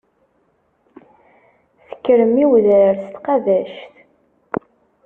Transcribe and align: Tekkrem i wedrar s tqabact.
Tekkrem 1.87 2.33
i 2.43 2.45
wedrar 2.51 2.95
s 3.01 3.05
tqabact. 3.13 3.83